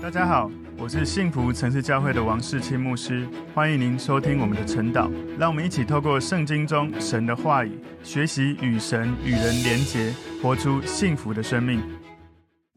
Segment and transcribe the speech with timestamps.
[0.00, 0.48] 大家好，
[0.78, 5.10] 我是幸福城市教会的王世清牧师，欢迎您收听我们的晨祷。
[5.36, 11.82] 让我们一起透过圣经中神的话语，学习与神与人连结，活出幸福的生命。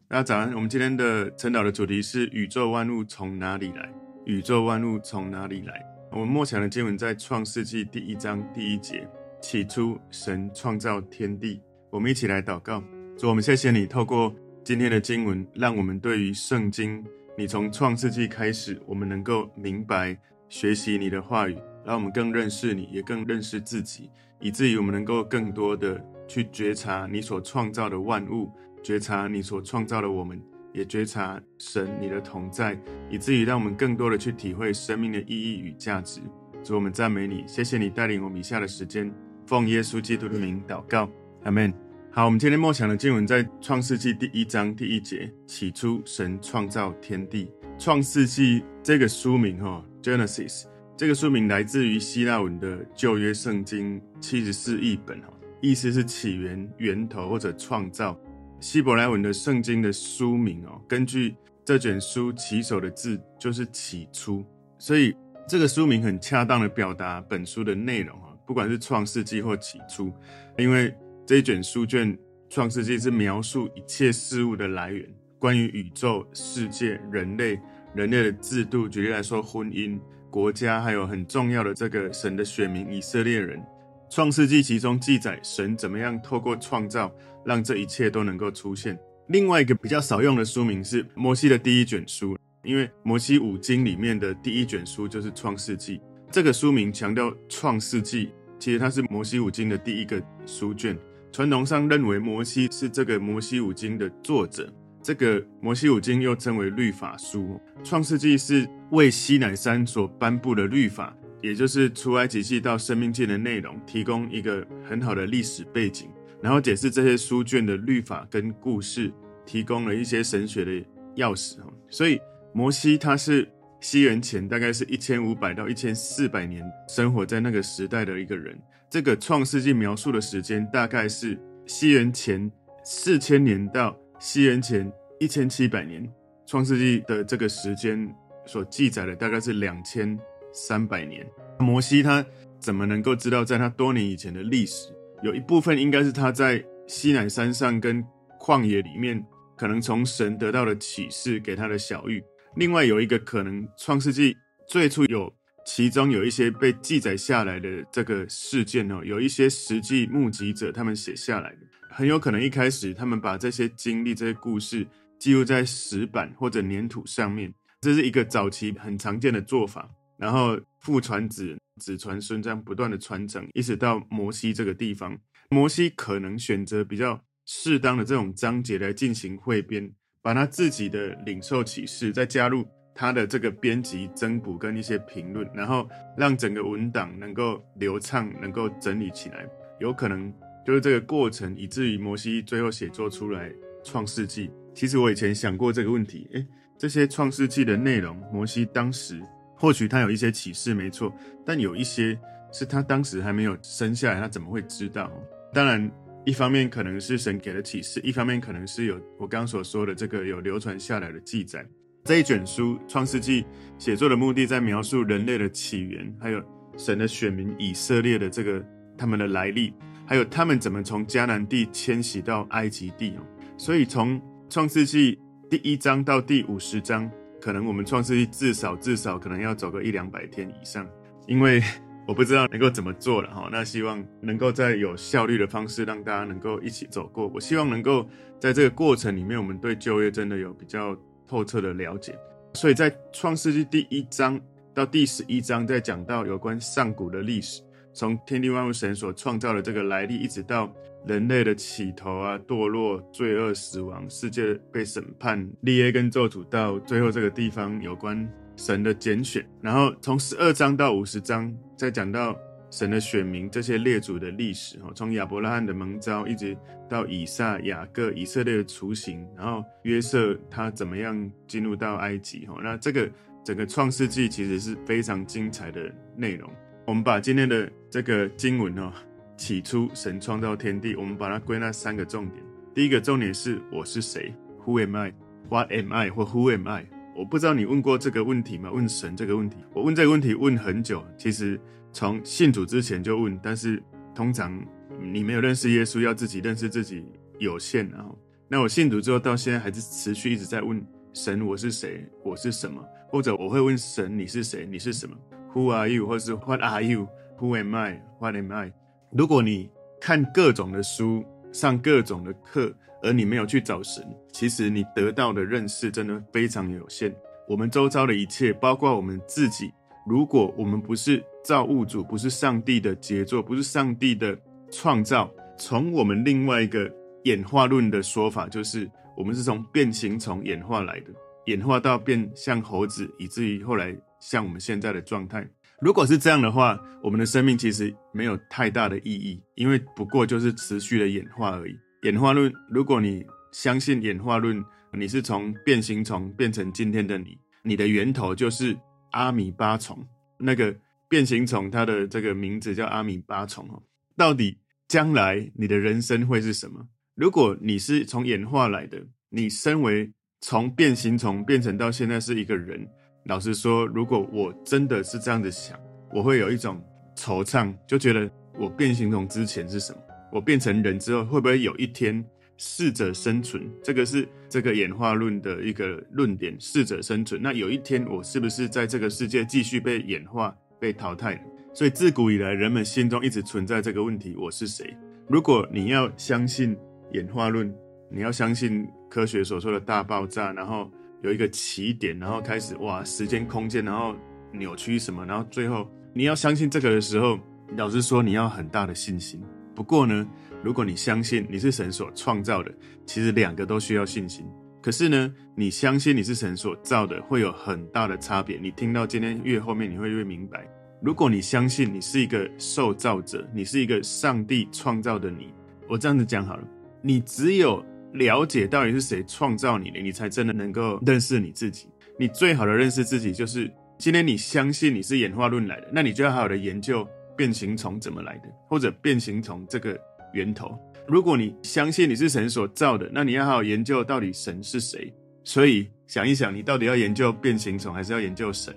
[0.08, 3.88] 大家早安，我们今天的晨祷的主题是宇宙万物从哪里来？
[4.26, 5.80] 宇宙万物从哪里来？
[6.10, 9.08] 我们默想的经文在创世纪第一章第一节，
[9.40, 11.62] 起初神创造天地。
[11.88, 12.82] 我们一起来祷告，
[13.16, 14.34] 主，我们谢谢你透过。
[14.64, 17.04] 今天的经文，让我们对于圣经，
[17.36, 20.16] 你从创世纪开始，我们能够明白
[20.48, 28.52] 学习你的话语，让我们更认识你，也更认识自己，以至于我们能够更多的去觉察你所创造的万物，
[28.84, 30.40] 觉察你所创造的我们，
[30.72, 36.20] 也觉察神你的同在，以至于让我们更多的去体会生命的意义与价值。
[36.62, 39.12] 主，我们赞美你，谢谢你带领我们以下的时间，
[39.44, 41.10] 奉耶稣基督的名祷告，
[41.42, 41.81] 阿门。
[42.14, 45.32] 好，我们今天默想的经文在创世纪第一章第一节。
[45.46, 47.50] 起初，神创造天地。
[47.78, 55.32] 创世纪这个书名，哈，Genesis 这个书名来自于希腊文的旧约圣经七十四译本，哈，
[55.62, 58.14] 意思是起源、源头或者创造。
[58.60, 64.44] 希伯来文的圣经的书名，哦，根据这卷书起首的字就是起初，
[64.78, 65.16] 所以
[65.48, 70.12] 这个书名很恰当的表达本书的内容，哈，不管是创世纪或起初，
[70.58, 70.94] 因为。
[71.32, 72.14] 这一卷书卷
[72.50, 75.02] 《创世纪》是描述一切事物的来源，
[75.38, 77.58] 关于宇宙、世界、人类、
[77.94, 79.98] 人类的制度，举例来说，婚姻、
[80.30, 83.58] 国家，还有很重要的这个神的选民以色列人。
[84.10, 87.10] 《创世纪》其中记载神怎么样透过创造，
[87.46, 89.00] 让这一切都能够出现。
[89.28, 95.96] 另外一个比较少用的书名是摩西的第一卷书，因为摩西五经里面的第一卷书就是《创世纪》，
[96.30, 98.26] 这个书名强调《创世纪》，
[98.58, 100.94] 其实它是摩西五经的第一个书卷。
[101.32, 104.70] 传统上认为摩西是这个摩西五经的作者，
[105.02, 107.58] 这个摩西五经又称为律法书。
[107.82, 116.10] 创世纪是为西乃山所颁布的律法，也就是出埃及记到生命记的内容，提供一个很好的历史背景，
[116.42, 119.10] 然后解释这些书卷的律法跟故事，
[119.46, 120.72] 提供了一些神学的
[121.16, 121.56] 钥匙。
[121.88, 122.20] 所以
[122.52, 123.48] 摩西他是
[123.80, 128.54] 西元前大概是一千五百到一千四百年生活在那个时代的一个人。
[128.92, 132.52] 这个创世纪描述的时间大概是西元前
[132.84, 136.06] 四千年到西元前一千七百年。
[136.44, 138.06] 创世纪的这个时间
[138.44, 140.18] 所记载的大概是两千
[140.52, 141.26] 三百年。
[141.58, 142.22] 摩西他
[142.58, 144.92] 怎么能够知道在他多年以前的历史？
[145.22, 148.04] 有一部分应该是他在西南山上跟
[148.38, 149.24] 旷野里面，
[149.56, 152.22] 可能从神得到的启示给他的小玉。
[152.56, 154.36] 另外有一个可能，创世纪
[154.68, 155.32] 最初有。
[155.64, 161.58] 其中有一些被记载下来的这个事件哦，有一些实际目击者他们写下来的，
[161.88, 164.86] 很有可能一开始他们把这些经历、这些故事
[165.18, 169.88] 记录在石板或者粘土上面，这是一个早期很常见的做法。
[170.18, 175.18] 然后父传子，子传孙，这样不断的传承，一直到摩西这个地方。
[175.50, 179.92] 摩西可能选择比较适当的这种章节来进行汇编，
[180.22, 182.66] 把他自己的领受启示再加入。
[182.94, 189.48] 他的这个编辑、增补跟一些评论，然后让整个文档能够流畅，能够整理起来，
[189.80, 190.32] 有可能
[190.64, 193.48] 就是这个过程，以至于摩西最后写作出来
[193.82, 194.48] 《创世纪》。
[194.74, 196.46] 其实我以前想过这个问题，诶，
[196.78, 199.22] 这些《创世纪》的内容，摩西当时
[199.56, 201.14] 或许他有一些启示，没错，
[201.44, 202.18] 但有一些
[202.52, 205.10] 是他当时还没有生下来，他怎么会知道？
[205.52, 205.90] 当然，
[206.24, 211.66] 一方面可能是神给的启示，一方面可能是有我刚刚所说的这个有流传下来的记载。
[212.04, 213.42] 这一卷书《创世纪》
[213.78, 216.42] 写作的目的，在描述人类的起源，还有
[216.76, 218.64] 神的选民以色列的这个
[218.98, 219.72] 他们的来历，
[220.04, 223.22] 还有他们怎么从迦南地迁徙到埃及地哦。
[223.56, 224.18] 所以从
[224.50, 225.14] 《创世纪》
[225.48, 227.08] 第一章到第五十章，
[227.40, 230.84] 可能我们《创世纪》至少至少可能要走个一两百天以上，
[231.28, 231.62] 因为
[232.08, 233.48] 我不知道能够怎么做了哈。
[233.52, 237.28] 那希望能够在有效率的方式，让大家能够一起走过。
[237.28, 238.04] 我希望能够
[238.40, 240.98] 在这个过程里面，我们对旧约真的有比较。
[241.32, 242.14] 透彻的了解，
[242.52, 244.38] 所以在创世纪第一章
[244.74, 247.62] 到第十一章，在讲到有关上古的历史，
[247.94, 250.70] 从天地万物神所创造的这个来历，一直到
[251.06, 262.36] 人类的起头啊、堕落、罪恶、死亡、世界被审判、立约跟咒诅，到最后这个地方有关神的拣选，然后从十二章到五十章，再讲到。
[262.72, 266.56] 神的选民，这些列祖的历史，哈，从亚伯拉罕的蒙召，一直
[266.88, 273.08] 到以撒、雅各、以色列的雏形，然后约瑟他怎么样进入到埃及，哈，那这个
[273.44, 276.50] 整个创世纪其实是非常精彩的内容。
[276.86, 278.90] 我们把今天的这个经文，哈，
[279.36, 282.42] 起初神创造天地，我们把它归纳三个重点。
[282.74, 284.34] 第一个重点是我是谁
[284.64, 286.08] ，Who am I？What am I？
[286.08, 286.86] 或 Who am I？
[287.22, 288.68] 我不知道你问过这个问题吗？
[288.72, 291.58] 问神这个问题，我问这个问题问很久，其实
[291.92, 293.80] 从信主之前就问，但是
[294.12, 294.60] 通常
[295.00, 297.06] 你没有认识耶稣，要自己认识自己
[297.38, 302.04] 有限，然后那我信主之后到现在还是持续一直在问神，我是谁？
[302.24, 302.84] 我是什么？
[303.08, 304.66] 或者我会问神，你是谁？
[304.68, 305.16] 你是什么
[305.54, 306.04] ？Who are you？
[306.04, 308.72] 或是 What are you？Who am I？What am I？
[309.12, 309.70] 如果你
[310.00, 317.14] 看各种的书，上各种的课，而你没有去找神，其实你得到的认识真的非常有限。
[317.48, 319.72] 我们周遭的一切，包括我们自己，
[320.06, 324.38] 如果我们不是造物主，不是上帝的杰作，不是上帝的
[324.70, 326.90] 创造，从我们另外一个
[327.24, 331.06] 演化论的说法，就是我们是从变形虫演化来的，
[331.46, 335.46] 演化到变像猴子，以至于后来像我们现在的状态。
[335.80, 341.76] 如果是这样的话，我们的生命其实没有太大的意义，因为不过就是持续的演化而已。
[342.02, 348.76] 演化论，如果你相信演化论，你是从变形虫变成今天的你，你的源头就是
[349.12, 349.96] 阿米巴虫。
[350.36, 350.74] 那个
[351.08, 353.80] 变形虫，它的这个名字叫阿米巴虫哦。
[354.16, 354.58] 到底
[354.88, 356.84] 将来你的人生会是什么？
[357.14, 362.84] 如果你是从演化来的，你身为从变形虫变成到现在是一个人。
[363.26, 365.78] 老实说，如果我真的是这样子想，
[366.12, 366.84] 我会有一种
[367.14, 368.28] 惆怅，就觉得
[368.58, 370.00] 我变形虫之前是什么？
[370.32, 372.24] 我变成人之后，会不会有一天
[372.56, 373.70] 适者生存？
[373.84, 377.40] 这个是这个演化论的一个论点，适者生存。
[377.40, 381.40] 那有一天，我是不是在这个世界继续被演化、被淘汰？
[381.74, 384.96] 所以自古以来，人们心中一直存在这个问题：我是谁？
[385.28, 386.76] 如果你要相信
[387.12, 387.72] 演化论，
[388.10, 390.90] 你要相信科学所说的大爆炸，然后。
[391.22, 394.12] 有一个起点，然后开始哇，时间空间，然后
[394.50, 397.38] 扭曲什么，然后最后你要相信这个的时候，
[397.76, 399.40] 老实说你要很大的信心。
[399.74, 400.26] 不过呢，
[400.62, 402.72] 如果你相信你是神所创造的，
[403.06, 404.46] 其实两个都需要信心。
[404.80, 408.58] 可是呢，你相信你是神所造的，会有很大的差别。
[408.58, 410.66] 你听到今天越后面，你会越明白。
[411.00, 415.52] 如果你相信你是一个受造者，你是一个上帝创造的你，
[415.88, 416.64] 我这样子讲好了，
[417.00, 417.84] 你只有。
[418.14, 421.88] 了解到底是谁创造你的，你才真的能够认识你自己。
[422.18, 429.98] 你最好的认识自己，就是今天你相信你是演化论来的，那你就要好好的研究变形虫怎么来的，或者变形虫这个
[430.32, 430.78] 源头。
[431.08, 435.12] 如果你相信你是神所造的，那你要好好研究到底神是谁。
[435.44, 438.74] 所以想一想，你到底要研究变形虫，还是要研究神？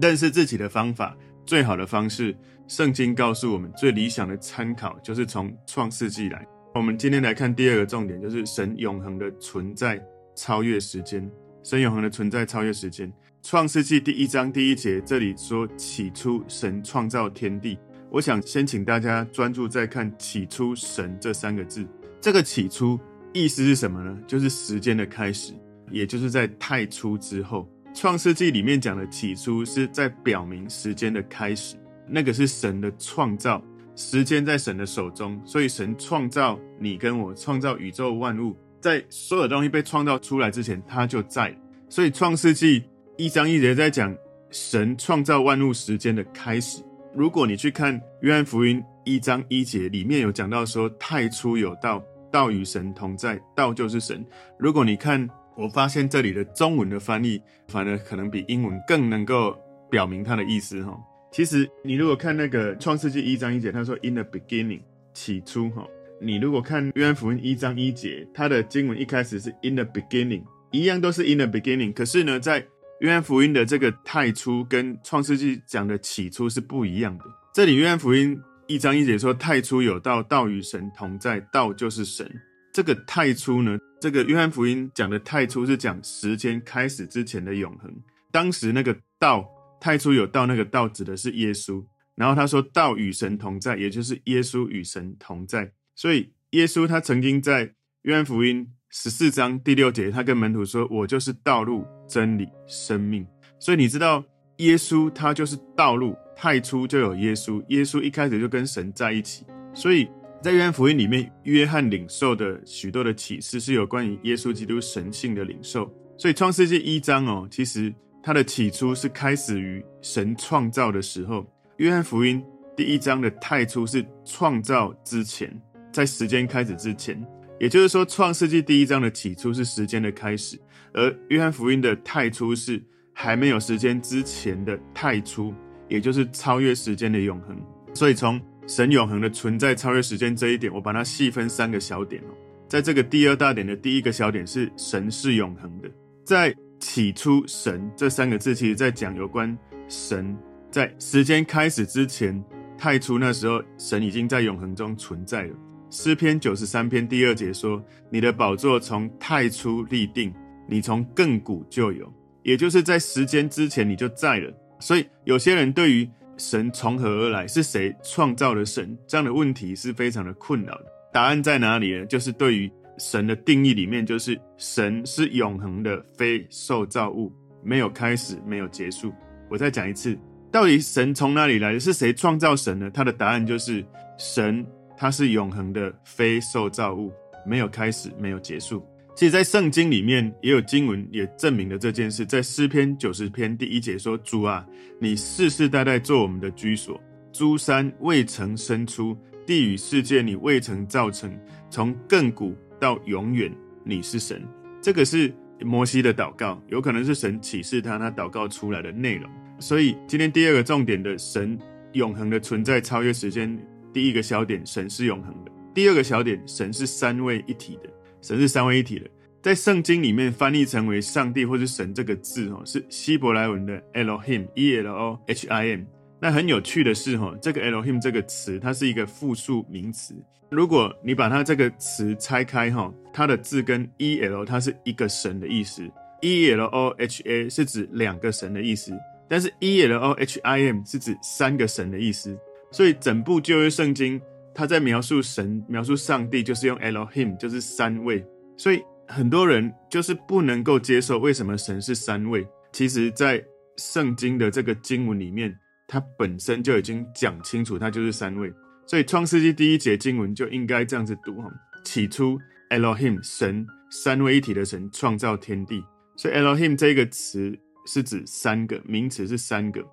[0.00, 2.34] 认识自己的方法，最好的方式，
[2.66, 6.46] 圣经告诉我们，最理想的参考就是从创世纪来。
[6.74, 10.02] 我们今天来看第二个重点，就是神永恒的存在
[10.34, 11.30] 超越时间。
[11.62, 13.12] 神永恒的存在超越时间。
[13.42, 17.78] 创世纪第一章第一节这里说：“起初神创造天地。”
[18.10, 21.86] 我想先请大家专注在看“起初神”这三个字。
[22.20, 22.98] 这个“起初”
[23.32, 24.18] 意思是什么呢？
[24.26, 25.52] 就是时间的开始，
[25.90, 27.68] 也就是在太初之后。
[27.94, 31.76] 创世纪里面讲的“起初”是在表明时间的开始，
[32.06, 33.62] 那个是神的创造。
[33.98, 41.56] 时间在神的手中，所以神创造你跟我，创造宇宙万物，在所有东西被创造出来之前，他就在。
[41.88, 42.84] 所以创世纪
[43.16, 44.14] 一章一节在讲
[44.50, 46.82] 神创造万物时间的开始。
[47.16, 54.22] 如果你去看约翰福音一章一节，里面有讲到说太初有道，道与神同在，道就是神。
[54.58, 55.26] 如果你看，
[55.56, 59.56] 我发现这里的中文的翻译，反而可能比英文更能够
[59.90, 60.94] 表明它的意思哈。
[61.32, 64.82] 其实，你如果看那个创世纪一章一节，他说 “in the beginning”，
[65.14, 65.86] 起初哈。
[66.20, 71.94] 你如果看约翰福音一章一节，它的经文一开始是 “in the beginning”，一样都是 “in the beginning”。
[71.94, 72.62] 可是呢，在
[73.00, 77.24] 约翰福音的这个太初跟创世纪讲的起初是不一样的。
[77.52, 82.30] 这里约翰福音一章一节说：“太初有道，道与神同在，道就是神。”
[82.72, 87.90] 这个太初呢，这个约翰福音讲的太初是讲时间开始之前的永恒。
[88.30, 89.46] 当时那个道。
[89.78, 91.84] 太初有道，那个道指的是耶稣。
[92.14, 95.70] 然后他说道与神同在，也就是耶稣与神同在。
[95.94, 98.66] 所以耶稣他曾经在约翰福音
[98.98, 103.26] 十四章第六节，他跟门徒说：“我就是道路、真理、生命。”
[103.60, 104.24] 所以你知道
[104.56, 106.16] 耶稣他就是道路。
[106.34, 109.44] 太初就有耶稣，耶稣一开始就跟神在一起。
[109.74, 110.08] 所以
[110.42, 115.92] 在约翰福音里面，约翰领受的许多的启示是有关于耶稣基督神性的领受。
[116.16, 117.94] 所以创世纪一章哦，其实。
[118.22, 121.46] 它的起初是开始于神创造的时候。
[121.76, 122.42] 约翰福音
[122.74, 125.54] 第一章的太初是创造之前，
[125.92, 127.22] 在时间开始之前，
[127.58, 130.58] 也就是说，创世纪第一章的起初是时间的开始，
[130.92, 132.82] 而约翰福音的太初是
[133.12, 135.54] 还没有时间之前的太初，
[135.88, 137.56] 也就是超越时间的永恒。
[137.94, 142.34] 所以，从神永恒的存在超越时间这一点，我把它细分三个小点哦。
[142.68, 145.88] 在这个第二大点的第一个小点是神是永恒的，
[146.24, 149.56] 在起初神这三个字，其实在讲有关
[149.88, 150.36] 神
[150.70, 152.44] 在时间开始之前，
[152.76, 155.54] 太初那时候，神已经在永恒中存在了。
[155.98, 160.30] 诗篇九十三篇第二节说：“你的宝座从太初立定，
[160.68, 162.12] 你从亘古就有。”
[162.44, 164.52] 也就是在时间之前你就在了。
[164.78, 170.84] 所以有些人对于神从何而来，是谁创造了神这样的问题是非常的困扰的。
[171.14, 172.04] 答案在哪里呢？
[172.04, 177.32] 就是对于神的定义里面，就是神是永恒的非受造物，
[177.64, 179.10] 没有开始，没有结束。
[179.48, 180.14] 我再讲一次，
[180.52, 181.78] 到底神从哪里来？
[181.78, 182.90] 是谁创造神呢？
[182.90, 183.82] 他的答案就是
[184.18, 184.64] 神，
[184.96, 187.12] 它是永恒的非受造物，
[187.46, 188.84] 没有开始，没有结束。
[189.14, 192.26] 其实，在圣经里面也有经文也证明了这件事。
[192.26, 194.66] 在诗篇九十篇第一节说：“主啊，
[195.00, 197.00] 你世世代代做我们的居所，
[197.32, 201.34] 诸山未曾生出，地与世界你未曾造成，
[201.70, 203.50] 从亘古到永远，
[203.84, 204.42] 你是神。”
[204.82, 209.30] 这个是摩西的祷告，有可能是神启示他，他祷告出来的内容。
[209.58, 211.58] 所以，今天第二个重点的神
[211.92, 213.58] 永恒的存在，超越时间。
[213.96, 217.88] 第一个小点，神是永恒的；第二个小点，神是三位一体的。
[218.20, 219.08] 神是三位一体的，
[219.40, 225.80] 在圣经里面翻译成为上帝或是神这个字，哦，是希伯来文的 Elohim，E L O H I M。
[226.20, 230.14] 那很有趣的是，哈，这个 Elohim 这个词，它是一个复数名词。
[230.50, 235.82] 如果你把它这个词拆开，哈，它的字跟 E L 它是一个神的意思
[236.20, 238.92] ，E L O H A 是指两个神的意思，
[239.26, 242.38] 但是 E L O H I M 是指三个神的意思。
[242.70, 244.20] 所以整部旧约圣经。
[244.58, 248.24] 他在描述神、描述上帝，就是用 Elohim，就是三位。
[248.56, 252.48] 所以很多人就是不能够接受为什么神是三位。
[252.72, 253.44] 其实，在
[253.76, 255.54] 圣经的这个经文里面，
[255.86, 258.50] 它本身就已经讲清楚，它就是三位。
[258.86, 261.52] 所以创世纪第一节经文就应该这样子读：哈，
[261.84, 262.38] 起初
[262.70, 265.84] Elohim 神三位一体的神创造天地。
[266.16, 267.54] 所以 Elohim 这个词
[267.86, 269.84] 是指三个，名词是三个。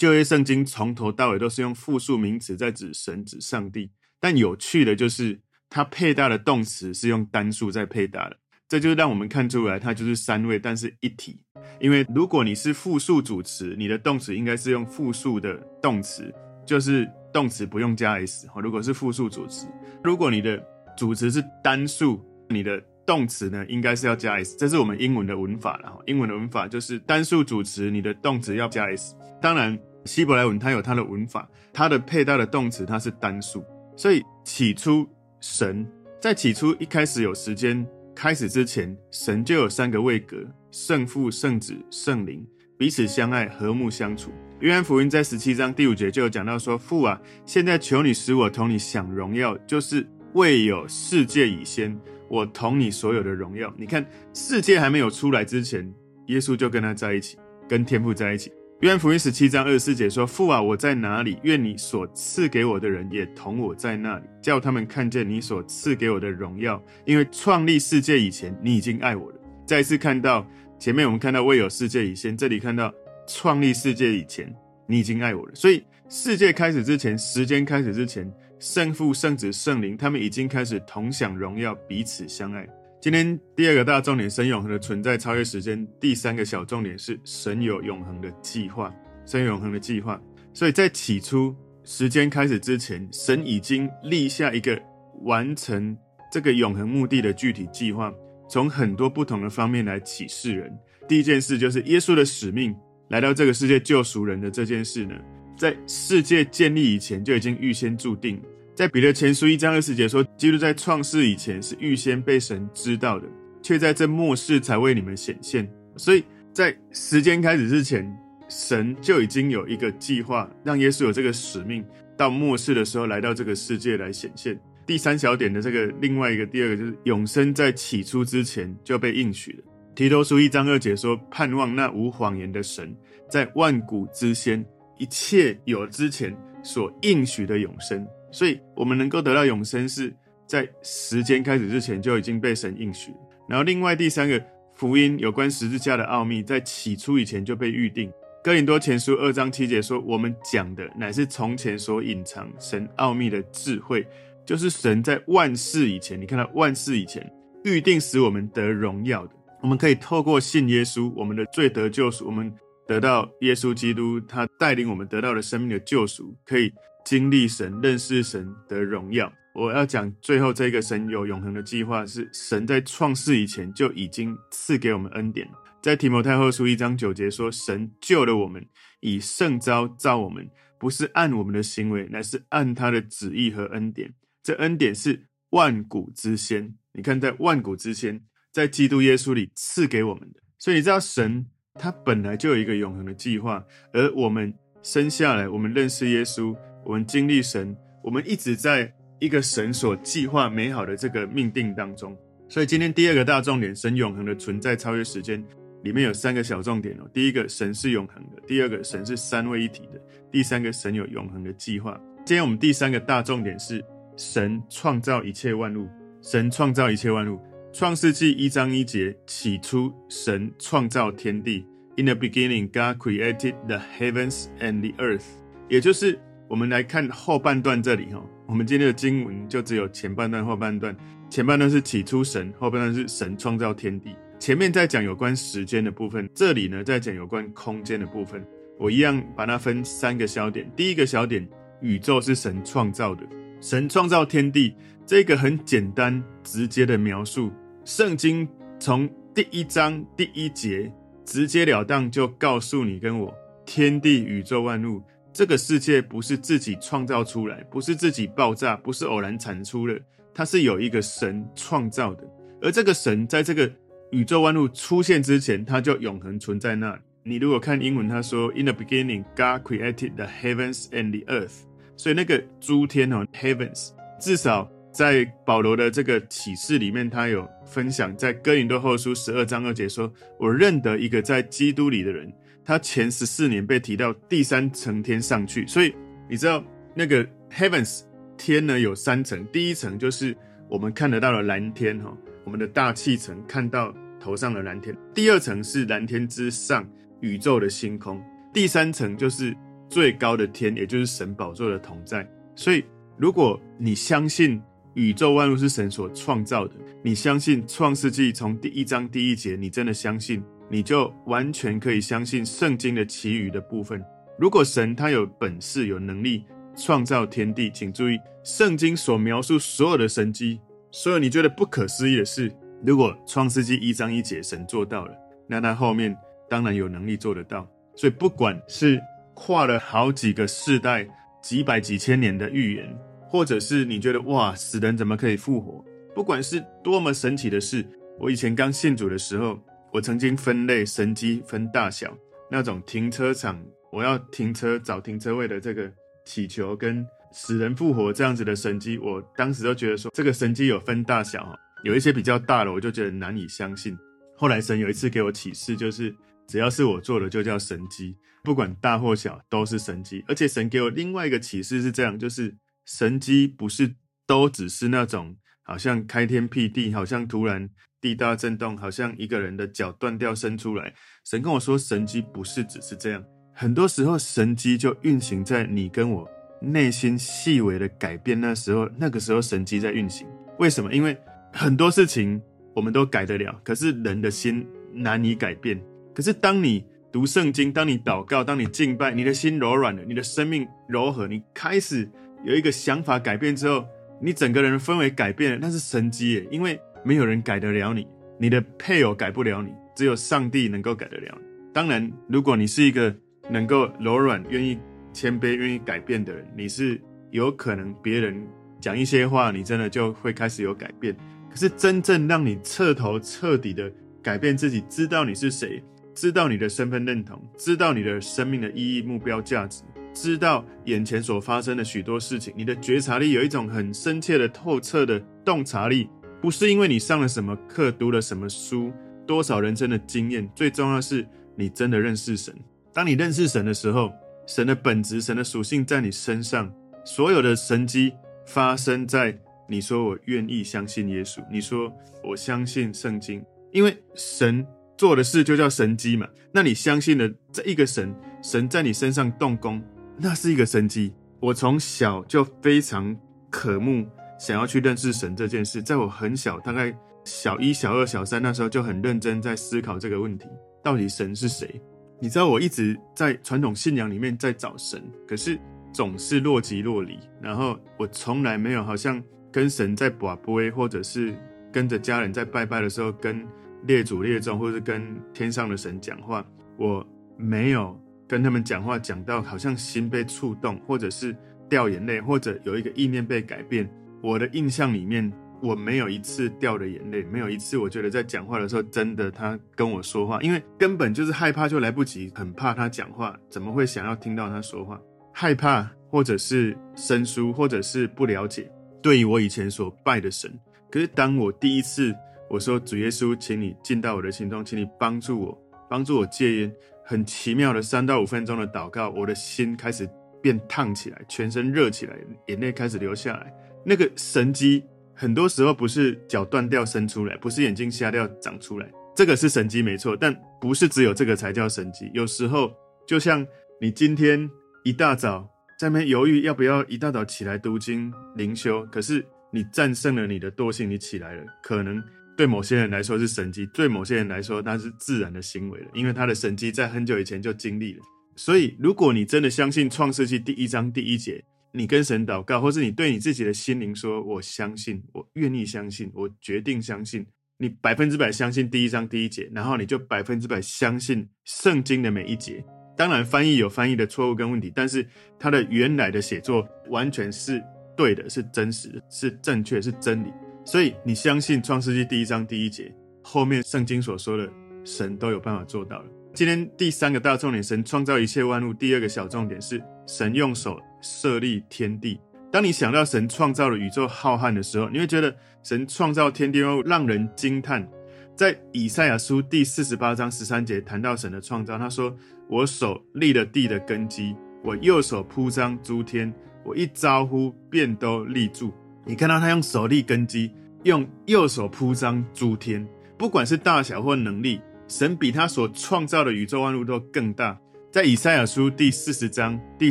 [0.00, 3.90] 旧约圣经从头到尾都是用复数名词在指神、指上帝。
[4.18, 11.42] 但有趣的就是，它配搭的动词是用单数在配搭的，这就让我们看出来，它就是三位，但是一体。
[11.82, 18.48] 因为如果你是复数主词，你的动词应该是用复数的动词，就是动词不用加 s。
[18.62, 19.68] 如果是复数主词，
[20.02, 20.58] 如果你的
[20.96, 24.56] 主词是单数，你的动词呢应该是要加 s。
[24.56, 25.92] 这是我们英文的文法了。
[26.06, 29.14] 英文的文法就是单数主词，你的动词要加 s。
[29.42, 33.64] 当然，希伯来文它有它的文法，它的配搭的动词它是单数。
[33.96, 35.06] 所以起初
[35.40, 35.86] 神
[36.20, 40.38] 在起初一开始有时间开始之前，神就有三个位格：
[40.70, 42.46] 圣父、圣子、圣灵，
[42.78, 44.30] 彼此相爱，和睦相处。
[44.60, 54.04] 约翰福音在十七章第五节就有讲到说：“父啊，现在求你使我同你享荣耀，就是未有世界以先，我同你所有的荣耀。”你看，
[54.34, 55.90] 世界还没有出来之前，
[56.26, 58.52] 耶稣就跟他在一起，跟天父在一起。
[58.80, 61.38] 约翰福音十七章二十四节说：“父啊，我在哪里？
[61.42, 66.82] 愿你所赐给我的人也同我在那里，叫他们看见你所赐给我的荣耀。
[67.04, 69.36] 因为创立世界以前，你已经爱我了。”
[69.68, 70.46] 再次看到
[70.78, 72.90] 前面，我们看到未有世界以前，这里看到
[73.26, 74.50] 创立世界以前，
[74.86, 75.54] 你已经爱我了。
[75.54, 82.66] 所以世界开始之前，时间开始之前，圣父、圣子、圣灵，他们已经开始同享荣耀，彼此相爱。
[83.00, 85.88] 今天第二个大重点，神永恒的存在超越时间。
[85.98, 90.20] 第三个小重点是神有永恒的计划，神永恒的计划。
[90.52, 94.78] 所以在起初时间开始之前，神已经立下一个
[95.22, 95.96] 完成
[96.30, 98.12] 这个永恒目的的具体计划，
[98.50, 100.70] 从很多不同的方面来启示人。
[101.08, 102.76] 第一件事就是耶稣的使命，
[103.08, 105.14] 来到这个世界救赎人的这件事呢，
[105.56, 108.38] 在世界建立以前就已经预先注定。
[108.80, 113.28] 在彼得前书一章二十节说，基督在创世以前是预先被神知道的，
[113.60, 115.70] 却在这末世才为你们显现。
[115.98, 118.10] 所以在时间开始之前，
[118.48, 121.84] 神就已经有一个计划，让耶稣有这个使命，
[122.16, 124.58] 到末世的时候来到这个世界来显现。
[124.86, 129.58] 第三小点的这个另外一个第二个就是永生，在起初之前就被应许了。
[129.94, 132.96] 提多书一章二节说，盼望那无谎言的神，
[133.28, 134.64] 在万古之先，
[134.96, 138.08] 一切有之前所应许的永生。
[138.32, 140.14] 所以，我们能够得到永生，是
[140.46, 143.12] 在时间开始之前就已经被神应许。
[143.48, 144.40] 然后，另外第三个
[144.74, 148.10] 福音有关十字架的奥秘，在起初以前就被预定。
[148.42, 154.06] 哥林多前书二章七节说：“我们讲的乃是从前所隐藏神奥秘的智慧，
[154.46, 157.30] 就是神在万事以前，你看到万事以前
[157.64, 159.32] 预定使我们得荣耀的。
[159.60, 162.50] 我们可以透过信耶稣，我们的罪得救赎，我们
[162.86, 166.72] 得到耶稣基督他带领我们得到的生命的救赎，可以。”
[167.04, 169.32] 经历神、认识神的荣耀。
[169.52, 175.48] 我要讲最后这个神有永恒的计划，是神在创世以前就已经赐给我们恩典，
[175.82, 178.64] 在提摩太后书一章九节说：“神救了我们，
[179.00, 184.14] 以圣召造我们，不是按我们的行为，乃是按他的旨意和恩典。
[184.42, 186.72] 这恩典是万古之先。
[186.92, 190.40] 你看，在万古之先，在基督耶稣里赐给我们的。
[190.58, 202.16] 所以你知道，神他本来就有一个永恒的计划，而我们生下来，我们认识耶稣，我们经历神，我们一直在一个神所计划美好的这个命定当中。
[202.48, 205.44] 所以今天第二个大重点，神永恒的存在超越时间。”
[205.82, 207.08] 里面有三个小重点哦。
[207.10, 209.98] 第一个，神是永恒的；第二个，神是三位一体的；
[210.30, 211.98] 第三个，神有永恒的计划。
[212.22, 213.82] 今天我们第三个大重点是
[214.14, 215.88] 神创造一切万物。
[216.20, 217.40] 神创造一切万物。
[217.72, 221.64] 创世纪一章一节，起初神创造天地。
[221.96, 225.24] In the beginning, God created the heavens and the earth。
[225.70, 226.18] 也就是
[226.50, 230.94] 我们来看后半段这里哈，我们今天的经文就只有前半段、后半段。
[231.30, 234.16] 前半段是起初神，后半段是神创造天地。
[234.36, 238.44] 前面在讲有关时间的部分，这里呢在讲有关空间的部分。
[238.80, 240.68] 我一样把它分三个小点。
[240.74, 241.48] 第一个小点，
[241.80, 243.22] 宇宙是神创造的，
[243.60, 244.74] 神创造天地，
[245.06, 247.52] 这个很简单直接的描述。
[247.84, 248.48] 圣经
[248.80, 250.92] 从第一章第一节
[251.24, 253.32] 直截了当就告诉你跟我，
[253.64, 255.00] 天地宇宙万物，
[255.32, 260.00] 这个世界不是自己创造出来，不是自己爆炸，不是偶然产出的，
[260.34, 262.24] 它是有一个神创造的，
[262.60, 263.70] 而这个神在这个。
[264.12, 267.00] 宇宙万物出现之前，它就永恒存在那里。
[267.22, 271.60] 你如果看英文，他说 “In the beginning, God created the heavens and the earth”，
[271.96, 282.32] 所以那个诸天哦，heavens，至少在保罗的这个启示里面，他有分享，在哥林多后书十二章二节说：“我认得一个在基督里的人，
[282.64, 285.94] 他前十四年被提到第三层天上去。”所以
[286.28, 286.62] 你知道
[286.94, 288.02] 那个 heavens
[288.36, 290.36] 天呢有三层，第一层就是
[290.68, 292.16] 我们看得到的蓝天哈。
[292.44, 296.88] 我们的大气层看到头上的蓝天，第二层是蓝天之上
[297.20, 298.20] 宇宙的星空，
[298.52, 299.54] 第三层就是
[299.88, 302.28] 最高的天，也就是神宝座的同在。
[302.56, 302.84] 所以，
[303.16, 304.60] 如果你相信
[304.94, 314.02] 宇宙万物是神所创造的，你相信创世纪从第一章第一节，你真的相信，你就完全可以相信圣经的其余的部分。
[314.38, 316.44] 如果神他有本事、有能力
[316.76, 320.60] 创造天地，请注意，圣经所描述所有的神迹。
[320.92, 322.50] 所有你觉得不可思议的事，
[322.84, 325.14] 如果创世纪一章一节神做到了，
[325.46, 326.16] 那他后面
[326.48, 327.68] 当然有能力做得到。
[327.94, 329.00] 所以不管是
[329.34, 331.06] 跨了好几个世代、
[331.42, 332.96] 几百几千年的预言，
[333.28, 335.84] 或者是你觉得哇，死人怎么可以复活？
[336.14, 337.84] 不管是多么神奇的事，
[338.18, 339.58] 我以前刚信主的时候，
[339.92, 342.16] 我曾经分类神迹分大小，
[342.50, 345.92] 那种停车场我要停车找停车位的这个
[346.24, 347.06] 祈求跟。
[347.32, 353.96] 死人复活这样子的神迹，我当时都觉得说这个神迹有分大小哈，有一些比较大的，我就觉得难以相信。
[354.36, 356.12] 后来神有一次给我启示，就是
[356.48, 360.24] 只要是我做的就叫神迹，不管大或小都是神迹。
[360.26, 362.52] 而且神给我另外一个启示是这样，就是
[362.84, 363.94] 神迹不是
[364.26, 367.70] 都只是那种好像开天辟地，好像突然
[368.00, 370.92] 地大震动，好像一个人的脚断掉伸出来。
[371.24, 376.28] 神跟我说，神机不是只是这样，很多时候神机就运行在你跟我。
[376.62, 380.28] 内心细微的改变，那时候，那个时候神机在运行。
[380.58, 380.92] 为什么？
[380.92, 381.16] 因为
[381.54, 382.38] 很多事情
[382.74, 385.82] 我们都改得了，可是人的心难以改变。
[386.14, 392.06] 可是当你读圣经，当你祷告，当你敬拜，你的心柔软了，你的生命柔和，你开始
[392.44, 393.86] 有一个想法改变之后，
[394.20, 396.46] 你整个人的氛围改变了，那是神机耶！
[396.50, 398.06] 因为没有人改得了你，
[398.38, 401.44] 你的配偶改不了你，只有上帝能够改得了你。
[401.72, 403.14] 当然，如果你是一个
[403.48, 404.78] 能够柔软、愿意。
[405.12, 406.96] 谦卑、愿意改变的人，你是
[407.32, 408.46] 有可能别人
[408.80, 411.12] 讲一些话，你真的就会开始有改变。
[411.50, 415.82] 可是真正让你彻头彻底的改变自己，知道你是谁，
[416.14, 419.82] 知道你的身份认同，知道你的生命的意义、目标、价值，
[420.14, 426.08] 知道眼前所发生的许多事情，你的觉察力有一种很深切的、透彻的洞察力，
[426.40, 428.92] 不是因为你上了什么课、读了什么书、
[429.26, 432.54] 多少人生的经验，最重要是你真的认识神。
[432.92, 434.10] 当你认识神的时候，
[434.46, 436.72] 神的本质、神的属性在你身上，
[437.04, 438.12] 所有的神迹
[438.46, 441.92] 发生在你说我愿意相信耶稣，你说
[442.24, 446.26] 我相信圣经，因为神做的事就叫神迹嘛。
[446.52, 449.80] 那你相信了这一个神，神在你身上动工，
[450.16, 451.12] 那是一个神迹。
[451.38, 453.16] 我从小就非常
[453.48, 454.04] 渴慕
[454.40, 460.46] 想要去认识神这件事，在我很小，大概小一、小二、小三那时候就很认真在思考这个问题：
[460.82, 461.78] 到底神是谁？
[462.18, 465.60] 你知道我一直在传统信仰里面在找神，可是
[465.92, 467.18] 总是若即若离。
[467.38, 469.22] 然后我从来没有好像
[469.52, 471.34] 跟神在跋杯，或者是
[471.70, 473.46] 跟着家人在拜拜的时候，跟
[473.82, 476.42] 列祖列宗，或是跟天上的神讲话，
[476.78, 477.94] 我没有
[478.26, 481.36] 跟他们讲话讲到好像心被触动，或者是
[481.68, 483.86] 掉眼泪，或者有一个意念被改变。
[484.22, 495.00] 我的印象里面，我没有一次掉的眼泪，没有一次我觉得在讲话的时候真的他跟我说话，因为根本就是害怕就来不及，很怕他讲话，怎么会想要听到他说话？
[495.32, 498.70] 害怕，或者是生疏，或者是不了解，
[499.02, 500.50] 对于我以前所拜的神。
[500.90, 502.14] 可是当我第一次
[502.48, 506.72] 我说主耶稣，请你进到我的心中，请你帮助我，帮助我戒烟，
[507.04, 510.08] 很奇妙的三到五分钟的祷告，我的心开始
[510.42, 513.54] 变烫起来，全身热起来，眼泪开始流下来。
[513.84, 522.10] 那个神迹，很多时候不是脚断掉生出来，不是眼睛瞎掉长出来，这个是神迹没错，但不是只有这个才叫神迹。
[522.14, 522.72] 有时候
[523.06, 523.46] 就像
[523.80, 524.50] 你今天
[524.84, 529.24] 一大早在那边犹豫要不要一大早起来读经灵修，可是。
[529.52, 531.42] 你战胜了你的惰性，你起来了。
[531.60, 532.00] 可能
[532.36, 538.00] 对某些人来说是神迹，对某些人来说那是自然的行为了，因为他的神迹在很久以前就经历了。
[538.36, 547.26] 所以，如果你真的相信创世纪第一章第一节，你跟神祷告，或是你对你自己的心灵说：“我相信，我愿意相信，我决定相信。”
[547.58, 552.64] 你百分之百相信第一章第一节，然后你就百分之百相信圣经的每一节。
[552.96, 555.06] 当然，翻译有翻译的错误跟问题，但是
[555.38, 557.62] 它的原来的写作完全是。
[557.96, 560.32] 对的，是真实的，是正确，是真理。
[560.64, 562.90] 所以你相信创世纪第一章第一节，
[563.22, 564.50] 后面圣经所说的，
[564.86, 566.06] 神都有办法做到了。
[566.32, 568.72] 今天第三个大重点，神创造一切万物。
[568.72, 572.20] 第二个小重点是，神用手设立天地。
[572.50, 577.88] 当你想到神创造了宇宙浩瀚的时候，你会觉得神创造天地万物让人惊叹。
[578.34, 582.12] 在以赛亚书第四十八章十三节谈到神的创造，他说
[582.50, 586.32] ：“我手立了地的根基，我右手铺张诸天。”
[586.64, 588.72] 我一招呼，便都立住。
[589.06, 590.50] 你看到他用手立根基，
[590.82, 597.56] 用右手铺张诸天，不管是大小或能力，神比他所创造的宇宙万物都更大。
[597.92, 599.90] 在以赛亚书第四十章第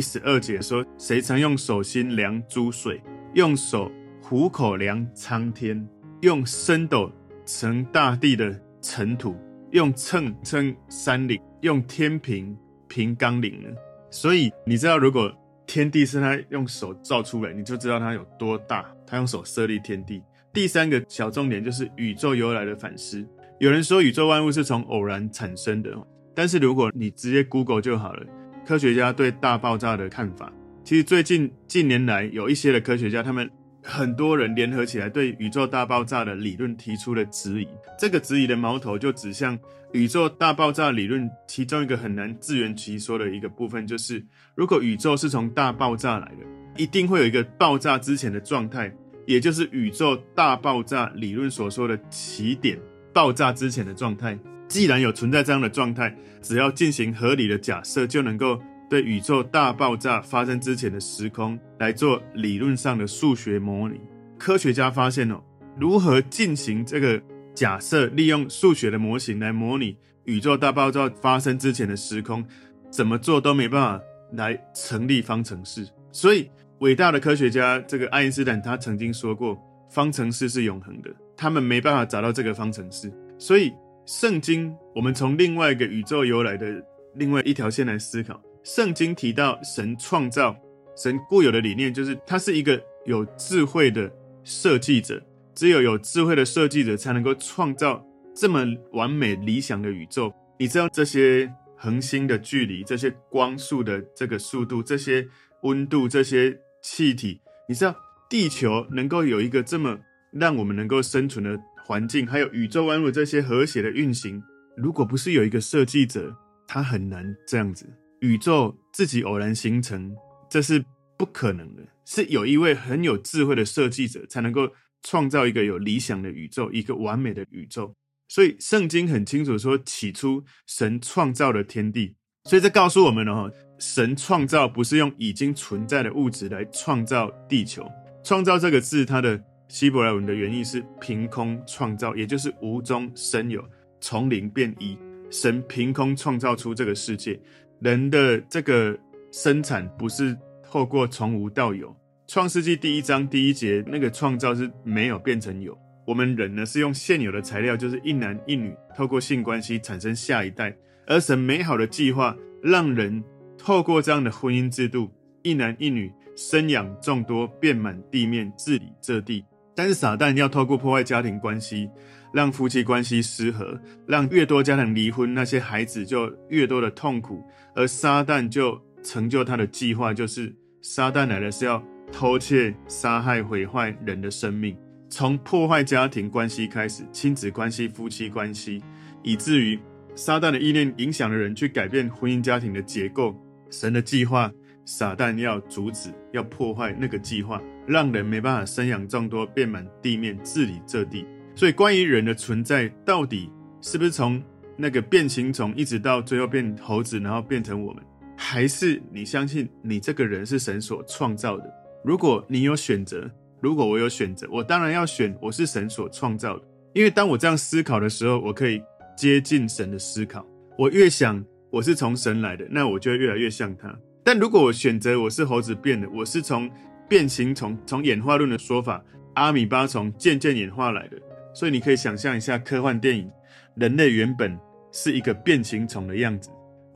[0.00, 2.98] 十二节说：“谁曾用手心量诸水，
[3.34, 5.86] 用手虎口量苍天，
[6.22, 7.12] 用升斗
[7.44, 9.36] 盛大地的尘土，
[9.72, 12.56] 用秤称山岭，用天平
[12.88, 13.68] 平冈岭呢？”
[14.10, 15.30] 所以你知道，如果
[15.66, 18.90] 天地是他用手造出来，你就知道他有多大。
[19.06, 20.22] 他用手设立天地。
[20.54, 23.22] 第三个小重点就是宇宙由来的反思。
[23.58, 25.94] 有人说宇宙万物是从偶然产生的，
[26.40, 28.24] 但是如果你直接 Google 就好了。
[28.64, 30.50] 科学家对大爆炸的看法，
[30.82, 33.50] 其实最近近年来有一些的科学家，他们
[33.82, 37.68] 很多人联合起来对宇宙大爆炸的理论提出了质疑。
[37.98, 39.58] 这个质疑的矛头就指向。
[39.92, 44.24] 宇宙大爆炸理论其中一个很难自圆其说的一个部分，就是
[44.54, 48.90] 如果宇宙是从大爆炸来的，一定会有一个爆炸之前的状态，
[49.26, 52.78] 也就是宇宙大爆炸理论所说的起点，
[53.12, 54.38] 爆炸之前的状态。
[54.70, 64.00] 既然有存在这样的状态，只要进行合理的假设，就能够对宇宙大爆炸发生之前的时空来做理论上的数学模拟。
[64.38, 65.42] 科学家发现哦，
[65.76, 67.20] 如何进行这个？
[67.52, 72.42] 假设利用数学的模型来模拟宇宙大爆炸发生之前的时空，
[72.90, 75.86] 怎么做都没办法来成立方程式。
[76.12, 83.12] 所以，伟大的科学家这个爱因斯坦他曾经说过，方程式是永恒的，他们没办法找到这个方程式。
[83.36, 83.72] 所以，
[84.10, 90.56] 圣经我们从另外一个宇宙由来的另外一条线来思考，圣经提到神创造，
[90.96, 95.22] 神固有的理念就是他是一个有智慧的设计者。
[95.54, 100.32] 只有有智慧的设计者才能够创造这么完美理想的宇宙。
[100.58, 105.24] 你知道这些恒星的距离、这些光速的这个速度、这些
[105.62, 107.94] 温度、这些气体，你知道
[108.28, 109.96] 地球能够有一个这么
[110.32, 111.56] 让我们能够生存的
[111.90, 114.40] 环境，还有宇宙万物这些和谐的运行，
[114.76, 116.32] 如果不是有一个设计者，
[116.68, 117.84] 他很难这样子。
[118.20, 120.14] 宇宙自己偶然形成，
[120.48, 120.84] 这是
[121.18, 124.70] 不可能的，是有一位很有智慧的设计者才能够。
[125.02, 127.90] 创造一个有理想的宇宙，一个完美的宇宙。
[128.28, 132.14] 所以圣经很清楚说，起初神创造了天地。
[132.44, 137.82] 所以这告诉我们了哈，神创造不是用已经存在的物质来创造地球。
[138.22, 143.64] 创造这个字，它的希伯来文的原意是凭空创造，也就是无中生有，
[144.00, 144.98] 从零变一。
[145.30, 147.38] 神凭空创造出这个世界，
[147.78, 148.98] 人的这个
[149.30, 151.96] 生产不是透过从无到有。
[152.26, 155.78] 创世纪第一章第一节，那个创造是没有变成有。
[156.04, 160.76] 我们人呢，是用现有的材料，就是一男一女，透过性关系产生下一代。
[161.06, 163.22] 而神美好的计划，让人
[163.56, 165.08] 透过这样的婚姻制度，
[165.42, 169.44] 一男一女生养众多，遍满地面，治理这地。
[169.80, 171.88] 但是撒旦要透过破坏家庭关系，
[172.34, 177.42] 让夫妻关系失和，让越多家庭离婚，那些孩子就越多的痛苦，
[177.74, 184.76] 而撒旦就成就他的计划，就是撒旦来的是要偷窃、杀害、毁坏人的生命，
[185.08, 188.82] 从破坏家庭关系开始，亲子关系、夫妻关系，
[189.22, 189.80] 以至于
[190.14, 193.34] 撒旦的意念影响了人去改变婚姻家庭的结构，
[193.70, 194.52] 神的计划。
[194.86, 201.26] 撒旦要阻止，要破坏那个计划，让人没办法生养众多，遍满地面，治理这地。
[201.56, 203.50] 所以，关于人的存在，到底
[203.80, 204.40] 是不是从
[204.76, 208.02] 那个变形虫一直到最后变猴子，然后变成我们，
[208.36, 211.64] 还是你相信你这个人是神所创造的？
[212.04, 213.28] 如果你有选择，
[213.60, 218.80] 如果我有选择，我当然要选我是神所创造的，因为当我这样思考的时候，我可以
[219.16, 220.46] 接近神的思考。
[220.78, 223.92] 我越想我是从神来的，那我就越来越像他。
[224.22, 226.70] 但如果我选择我是猴子变的，我是从
[227.10, 231.20] 变形虫，从演化论的说法，阿米巴虫渐渐演化来的，
[231.52, 233.28] 所以你可以想象一下科幻电影，
[233.74, 234.56] 人类原本
[234.92, 236.50] 是一个变形虫的样子。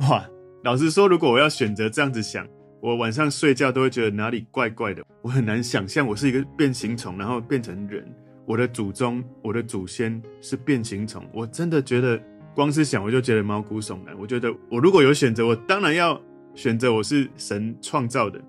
[0.09, 0.25] 哇，
[0.63, 2.47] 老实说，如果我要选择这样子想，
[2.81, 5.03] 我晚上睡觉都会觉得哪里怪怪的。
[5.21, 8.07] 我很难想象我是一个变形虫，然后变成人。
[8.47, 12.23] 我的祖宗，我的祖先是变形虫，我真的觉得
[12.55, 14.17] 光是想我就觉得毛骨悚然。
[14.17, 16.21] 我觉得我如果有选择，我当然要。
[16.57, 18.41] 选择我是神创造的，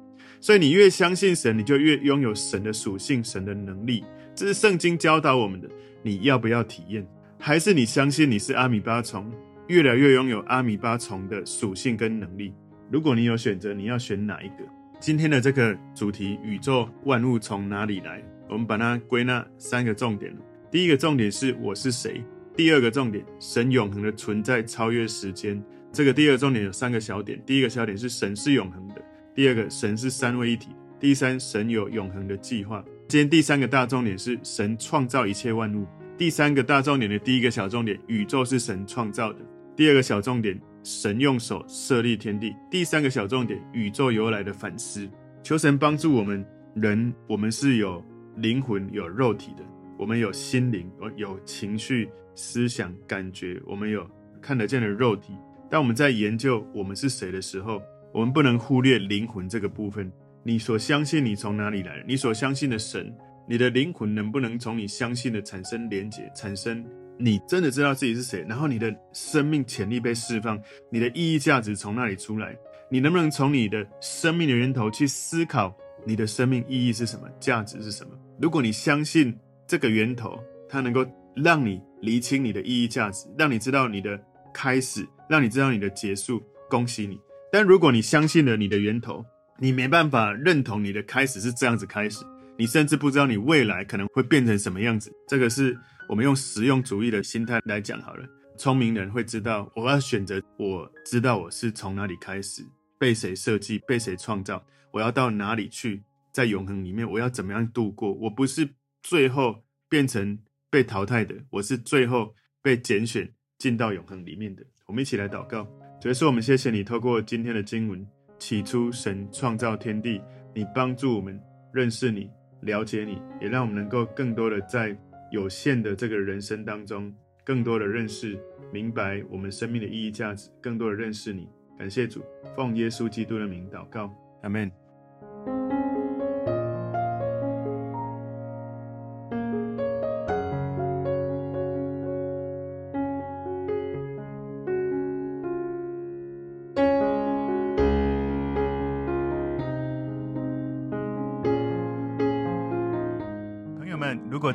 [0.45, 4.05] 所以你越相信神，你就越拥有神的属性、神的能力。
[4.35, 5.67] 这是圣经教导我们的。
[6.03, 7.03] 你要不要体验？
[7.39, 9.27] 还是你相信你是阿米巴虫，
[9.69, 12.53] 越来越拥有阿米巴虫的属性跟能力？
[12.91, 14.57] 如果你有选择，你要选哪一个？
[14.99, 18.23] 今天的这个主题：宇宙万物从哪里来？
[18.47, 20.31] 我们把它归纳三个重点。
[20.69, 22.23] 第一个重点是我是谁？
[22.55, 25.59] 第二个重点，神永恒的存在超越时间。
[25.91, 27.41] 这个第二个重点有三个小点。
[27.47, 29.01] 第一个小点是神是永恒的；
[29.35, 32.81] 第二个，神是三位一体；第三，神有永恒的计划。
[33.05, 35.85] 今天第三个大重点是神创造一切万物。
[36.17, 39.39] 第三个大重点的第一个小重点，宇宙是神创造的；
[39.75, 45.05] 第二个小重点，神用手设立天地；第三个小重点，宇宙由来的反思。
[45.43, 46.43] 求神帮助我们
[46.73, 48.01] 人，我们是有
[48.37, 49.63] 灵魂、有肉体的，
[49.97, 54.09] 我们有心灵、有情绪、思想、感觉，我们有
[54.41, 55.33] 看得见的肉体。
[55.69, 57.81] 当我们在研究我们是谁的时候，
[58.15, 60.09] 我们不能忽略灵魂这个部分。
[60.41, 62.01] 你所相信你从哪里来？
[62.07, 63.13] 你所相信的神，
[63.45, 66.81] 你的灵魂能不能从你相信的产生连结，产生
[67.19, 68.45] 你真的知道自己是谁？
[68.47, 70.57] 然后你的生命潜力被释放，
[70.89, 72.55] 你的意义价值从那里出来？
[72.89, 75.75] 你能不能从你的生命的源头去思考
[76.05, 77.27] 你的生命意义是什么？
[77.37, 78.11] 价值是什么？
[78.39, 84.17] 如果你相信这个源头，它能够让你厘清你的意义价值，让你知道你的
[84.53, 85.05] 开始。
[85.27, 87.19] 让你知道你的结束，恭喜你。
[87.55, 89.25] 但如果你相信了你的源头，
[89.59, 92.25] 你没办法认同你的开始是这样子开始，
[92.57, 95.09] 你甚至不知道你未来可能会变成什么样子。
[95.25, 98.27] 这个是我们用实用主义的心态来讲好了。
[98.57, 102.61] 聪明人会知道，我要选择，我知道我是从哪里开始，
[102.99, 108.11] 被谁设计，被谁创造，我要到哪里去，在永恒里面，我要怎么样度过？
[108.15, 108.67] 我不是
[109.01, 110.37] 最后变成
[110.69, 114.61] 被淘汰的，我是最后被拣选进到永恒里面的。
[114.87, 115.65] 我们一起来祷告，
[115.99, 118.05] 主要是，我们谢谢你，透过今天的经文，
[118.37, 120.21] 起初神创造天地，
[120.53, 121.39] 你帮助我们
[121.73, 122.29] 认识你、
[122.61, 124.95] 了解你，也让我们能够更多的在
[125.31, 127.11] 有限的这个人生当中，
[127.43, 128.39] 更多的认识、
[128.71, 131.49] 明白我们生命的意义价值，更多的认识你。
[131.77, 132.21] 感谢主，
[132.55, 134.71] 奉耶稣基督的名祷告，阿门。